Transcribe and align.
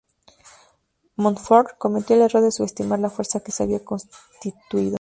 Montfort 1.15 1.77
cometió 1.77 2.15
el 2.15 2.23
error 2.23 2.41
de 2.41 2.51
subestimar 2.51 2.97
la 2.97 3.11
fuerza 3.11 3.41
que 3.41 3.51
se 3.51 3.61
había 3.61 3.85
constituido. 3.85 4.89